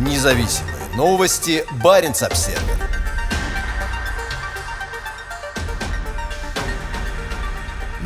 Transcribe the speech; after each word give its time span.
Независимые 0.00 0.76
новости. 0.96 1.62
Барин 1.84 2.12
обсерва 2.12 2.58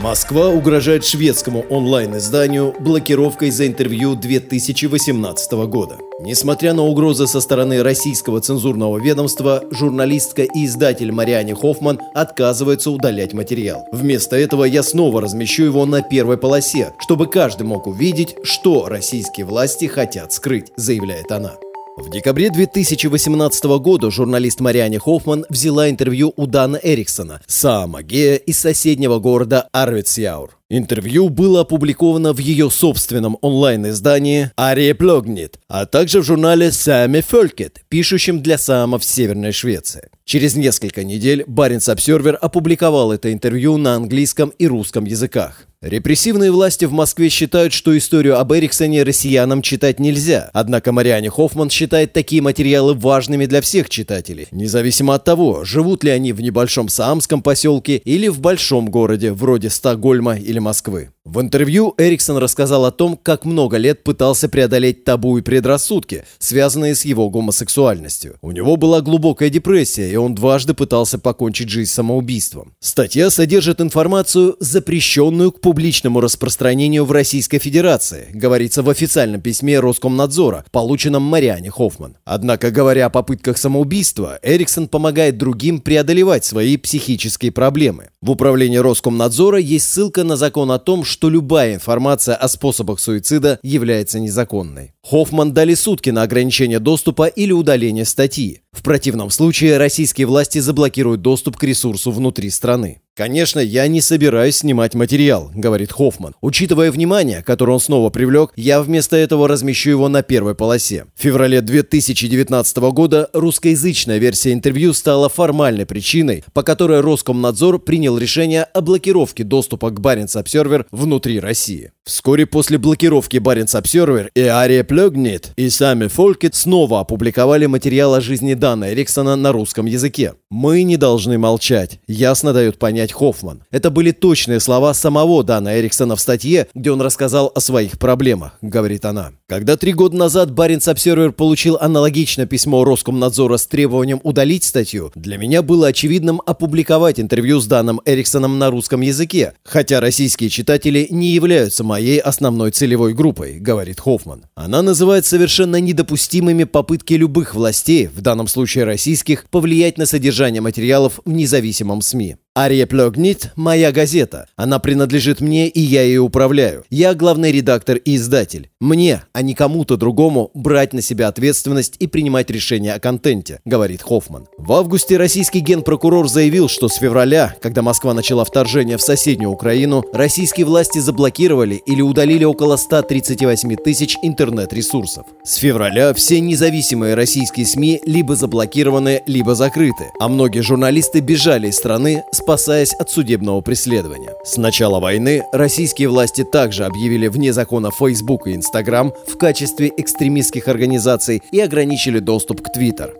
Москва 0.03 0.49
угрожает 0.49 1.05
шведскому 1.05 1.65
онлайн-изданию 1.71 2.75
блокировкой 2.81 3.51
за 3.51 3.69
интервью 3.69 4.17
2018 4.17 5.53
года. 5.69 5.99
Несмотря 6.21 6.75
на 6.75 6.83
угрозы 6.83 7.29
со 7.29 7.41
стороны 7.41 7.81
российского 7.83 8.41
цензурного 8.41 8.99
ведомства, 8.99 9.63
журналистка 9.71 10.43
и 10.43 10.67
издатель 10.67 11.13
Мариане 11.13 11.55
Хоффман 11.55 12.01
отказывается 12.13 12.91
удалять 12.91 13.35
материал. 13.35 13.87
Вместо 13.93 14.35
этого 14.37 14.65
я 14.65 14.83
снова 14.83 15.23
размещу 15.23 15.63
его 15.63 15.87
на 15.87 16.03
первой 16.03 16.39
полосе, 16.39 16.93
чтобы 16.99 17.29
каждый 17.29 17.63
мог 17.63 17.87
увидеть, 17.87 18.37
что 18.43 18.89
российские 18.89 19.47
власти 19.47 19.87
хотят 19.87 20.33
скрыть, 20.33 20.73
заявляет 20.77 21.31
она. 21.31 21.55
В 21.97 22.11
декабре 22.11 22.51
2018 22.51 23.65
года 23.79 24.11
журналист 24.11 24.59
Мариане 24.59 24.99
Хоффман 24.99 25.47
взяла 25.49 25.89
интервью 25.89 26.33
у 26.37 26.49
Дана 26.49 26.77
Эриксона, 26.83 27.41
Саама 27.47 28.03
Гея 28.03 28.35
из 28.35 28.59
соседнего 28.59 29.21
города 29.21 29.69
Арвитсяур. 29.71 30.59
Интервью 30.71 31.29
было 31.29 31.61
опубликовано 31.61 32.33
в 32.33 32.39
ее 32.39 32.71
собственном 32.71 33.37
онлайн-издании 33.43 34.51
«Ария 34.59 34.95
Плогнит», 34.95 35.59
а 35.69 35.85
также 35.85 36.23
в 36.23 36.25
журнале 36.25 36.73
«Сами 36.73 37.21
Фолькет», 37.21 37.83
пишущем 37.91 38.41
для 38.41 38.57
самов 38.57 39.05
Северной 39.05 39.53
Швеции. 39.53 40.09
Через 40.25 40.57
несколько 40.57 41.05
недель 41.05 41.45
Баренц 41.47 41.91
Обсервер 41.91 42.39
опубликовал 42.41 43.13
это 43.13 43.31
интервью 43.31 43.77
на 43.77 43.95
английском 43.95 44.55
и 44.59 44.67
русском 44.67 45.05
языках. 45.05 45.67
Репрессивные 45.85 46.51
власти 46.51 46.87
в 46.87 46.93
Москве 46.93 47.29
считают, 47.29 47.75
что 47.75 47.95
историю 47.99 48.39
об 48.41 48.55
Эриксоне 48.55 49.03
россиянам 49.03 49.61
читать 49.61 50.01
нельзя. 50.01 50.49
Однако 50.55 50.93
Мариане 50.93 51.29
Хоффман 51.29 51.69
считает 51.69 52.15
такие 52.15 52.41
материалы 52.41 52.95
важными 52.95 53.45
для 53.45 53.61
всех 53.61 53.91
читателей, 53.91 54.49
независимо 54.51 55.15
от 55.15 55.25
того, 55.25 55.63
живут 55.67 56.03
ли 56.03 56.09
они 56.09 56.33
в 56.33 56.41
небольшом 56.41 56.89
саамском 56.89 57.43
поселке 57.43 57.99
или 57.99 58.29
в 58.29 58.41
большом 58.41 58.91
городе, 58.91 59.33
вроде 59.33 59.69
Стокгольма 59.69 60.39
или 60.39 60.54
Москвы. 60.61 61.11
В 61.25 61.41
интервью 61.41 61.95
Эриксон 61.97 62.37
рассказал 62.37 62.85
о 62.85 62.91
том, 62.91 63.17
как 63.17 63.47
много 63.47 63.79
лет 63.79 64.05
пытался 64.05 64.47
преодолеть 64.47 65.05
табу 65.05 65.39
и 65.39 65.43
предрассудки, 65.43 66.25
связанные 66.39 66.95
с 66.95 67.07
его 67.07 67.31
гомосексуальностью. 67.31 68.37
У 68.43 68.51
него 68.51 68.77
была 68.77 69.01
глубокая 69.01 69.49
депрессия, 69.49 70.13
и 70.13 70.17
он 70.17 70.35
дважды 70.35 70.75
пытался 70.75 71.19
покончить 71.19 71.71
жизнь 71.71 71.91
самоубийством. 71.91 72.75
Статья 72.79 73.31
содержит 73.31 73.81
информацию, 73.81 74.57
запрещенную 74.61 75.51
к 75.51 75.63
публичному 75.63 76.21
распространению 76.21 77.07
в 77.07 77.13
Российской 77.13 77.59
Федерации, 77.59 78.29
говорится 78.35 78.83
в 78.83 78.91
официальном 78.91 79.41
письме 79.41 79.81
Роскомнадзора, 79.81 80.67
полученном 80.73 81.23
Мариане 81.23 81.71
Хоффман. 81.71 82.19
Однако, 82.27 82.71
говоря 82.71 83.07
о 83.07 83.11
попытках 83.11 83.57
самоубийства, 83.57 84.39
Эриксон 84.43 84.89
помогает 84.89 85.39
другим 85.39 85.81
преодолевать 85.81 86.45
свои 86.45 86.77
психические 86.77 87.51
проблемы. 87.51 88.11
В 88.21 88.31
управлении 88.31 88.77
Роскомнадзора 88.77 89.59
есть 89.59 89.91
ссылка 89.91 90.23
на 90.23 90.37
закон 90.45 90.71
о 90.73 90.79
том, 90.79 91.05
что 91.05 91.31
любая 91.31 91.75
информация 91.75 92.35
о 92.35 92.49
способах 92.49 93.01
суицида 93.01 93.59
является 93.63 94.21
незаконной. 94.21 94.93
Хоффман 95.03 95.55
дали 95.55 95.73
сутки 95.75 96.11
на 96.11 96.23
ограничение 96.23 96.81
доступа 96.81 97.29
или 97.29 97.53
удаление 97.53 98.05
статьи. 98.05 98.61
В 98.71 98.83
противном 98.83 99.31
случае 99.31 99.79
российские 99.79 100.27
власти 100.27 100.59
заблокируют 100.59 101.23
доступ 101.23 101.57
к 101.57 101.65
ресурсу 101.65 102.13
внутри 102.13 102.51
страны. 102.51 103.01
«Конечно, 103.17 103.61
я 103.61 103.87
не 103.87 104.01
собираюсь 104.01 104.57
снимать 104.57 104.95
материал»,— 104.95 105.49
говорит 105.55 105.93
Хоффман. 105.93 106.35
«Учитывая 106.41 106.91
внимание, 106.91 107.45
которое 107.45 107.75
он 107.75 107.81
снова 107.81 108.11
привлек, 108.11 108.51
я 108.57 108.83
вместо 108.83 109.17
этого 109.17 109.47
размещу 109.47 109.91
его 109.91 110.09
на 110.09 110.25
первой 110.25 110.57
полосе». 110.57 111.07
В 111.15 111.23
феврале 111.23 111.61
2019 111.61 112.77
года 112.91 113.31
русскоязычная 113.33 114.19
версия 114.19 114.53
интервью 114.53 114.93
стала 114.93 115.29
формальной 115.29 115.87
причиной, 115.87 116.43
по 116.53 116.65
которой 116.65 117.03
Роскомнадзор 117.03 117.79
принял 117.79 118.19
решение 118.19 118.65
о 118.65 118.81
блокировке 118.81 119.45
доступа 119.45 119.91
к 119.91 120.01
Баренц 120.01 120.35
Обсервер 120.35 120.87
внутри 120.91 121.39
России. 121.39 121.93
Вскоре 122.05 122.47
после 122.47 122.79
блокировки 122.79 123.39
Баренц 123.39 123.77
Обсервер 123.77 124.31
и 124.35 124.41
Ария 124.41 124.83
Плёгнит 124.83 125.53
и 125.57 125.71
сами 125.71 126.09
Фолькет 126.09 126.57
снова 126.57 127.01
опубликовали 127.01 127.67
материал 127.67 128.13
о 128.15 128.21
жизни 128.21 128.55
Дана 128.55 128.93
Эриксона 128.93 129.37
на 129.37 129.53
русском 129.53 129.87
языке. 129.87 130.35
«Мы 130.51 130.83
не 130.83 130.97
должны 130.97 131.39
молчать», 131.39 132.01
ясно 132.09 132.53
дают 132.53 132.79
понять 132.79 133.04
понять 133.05 133.13
Хоффман. 133.13 133.63
Это 133.71 133.91
были 133.91 134.13
точные 134.13 134.61
слова 134.61 134.95
самого 134.95 135.45
Дана 135.45 135.79
Эриксона 135.79 136.17
в 136.17 136.21
статье, 136.21 136.67
где 136.75 136.91
он 136.91 137.01
рассказал 137.01 137.53
о 137.55 137.61
своих 137.61 137.99
проблемах, 137.99 138.53
говорит 138.63 139.05
она. 139.05 139.33
Когда 139.49 139.77
три 139.77 139.93
года 139.93 140.17
назад 140.17 140.53
Баренц 140.53 140.89
Обсервер 140.89 141.33
получил 141.33 141.77
аналогичное 141.81 142.47
письмо 142.47 142.85
Роскомнадзора 142.85 143.59
с 143.59 143.67
требованием 143.67 144.21
удалить 144.23 144.65
статью, 144.65 145.13
для 145.15 145.37
меня 145.37 145.63
было 145.63 145.89
очевидным 145.89 146.41
опубликовать 146.47 147.21
интервью 147.21 147.61
с 147.61 147.67
Даном 147.67 148.01
Эриксоном 148.07 148.59
на 148.59 148.71
русском 148.71 149.03
языке, 149.03 149.53
хотя 149.65 150.01
российские 150.01 150.49
читатели 150.49 151.07
не 151.11 151.29
являются 151.29 151.85
моей 151.85 152.19
основной 152.19 152.71
целевой 152.71 153.13
группой, 153.13 153.59
говорит 153.59 154.01
Хоффман. 154.01 154.45
Она 154.55 154.83
называет 154.83 155.27
совершенно 155.27 155.81
недопустимыми 155.81 156.65
попытки 156.65 157.15
любых 157.15 157.55
властей, 157.55 158.07
в 158.07 158.21
данном 158.21 158.49
случае 158.49 158.85
российских, 158.85 159.45
повлиять 159.51 159.99
на 159.99 160.07
содержание 160.07 160.63
материалов 160.63 161.21
в 161.25 161.31
независимом 161.31 162.01
СМИ. 162.01 162.37
Ария 162.57 162.87
Плёгнит– 162.87 163.51
моя 163.57 163.91
газета. 163.91 164.47
Она 164.55 164.79
принадлежит 164.79 165.41
мне, 165.41 165.67
и 165.67 165.81
я 165.81 166.03
ее 166.03 166.21
управляю. 166.21 166.85
Я 166.89 167.15
главный 167.15 167.51
редактор 167.51 167.97
и 167.97 168.15
издатель. 168.15 168.71
Мне, 168.79 169.25
а 169.33 169.43
не 169.43 169.55
кому-то 169.55 169.97
другому, 169.97 170.53
брать 170.55 170.93
на 170.93 171.03
себя 171.03 171.27
ответственность 171.27 171.97
и 171.99 172.07
принимать 172.07 172.51
решения 172.51 172.95
о 172.95 173.01
контенте, 173.01 173.61
говорит 173.65 174.03
Хоффман. 174.03 174.47
В 174.57 174.73
августе 174.73 175.17
российский 175.17 175.59
генпрокурор 175.59 176.29
заявил, 176.29 176.69
что 176.69 176.89
с 176.89 176.95
февраля, 176.95 177.57
когда 177.61 177.83
Москва 177.83 178.15
начала 178.15 178.45
вторжение 178.45 178.99
в 178.99 179.03
соседнюю 179.03 179.51
Украину, 179.51 180.05
российские 180.13 180.67
власти 180.67 181.01
заблокировали 181.01 181.83
или 181.87 182.03
удалили 182.03 182.45
около 182.45 182.77
138 182.77 183.75
тысяч 183.79 184.17
интернет-ресурсов. 184.23 185.27
С 185.43 185.57
февраля 185.57 186.15
все 186.15 186.39
независимые 186.39 187.17
российские 187.17 187.67
СМИ 187.67 188.03
либо 188.07 188.37
заблокированы, 188.37 189.25
либо 189.27 189.57
закрыты, 189.57 190.13
а 190.21 190.29
многие 190.29 190.61
журналисты 190.61 191.19
бежали 191.19 191.67
из 191.67 191.79
страны 191.79 192.23
с 192.31 192.44
спасаясь 192.45 192.93
от 192.93 193.11
судебного 193.11 193.63
преследования. 193.63 194.35
С 194.45 194.59
начала 194.59 195.01
войны 195.01 195.45
российские 195.53 196.09
власти 196.09 196.45
также 196.45 196.85
объявили 196.85 197.27
вне 197.27 197.55
закона 197.55 197.91
Facebook 197.91 198.47
и 198.47 198.55
Instagram 198.55 199.15
в 199.27 199.39
качестве 199.39 199.91
экстремистских 199.97 200.69
организаций 200.69 201.43
и 201.53 201.61
ограничили 201.61 202.19
доступ 202.19 202.61
к 202.61 202.77
Twitter. 202.77 203.15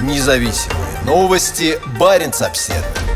Независимые 0.00 0.86
новости. 1.04 1.74
Барин 1.98 2.30
обседный. 2.38 3.13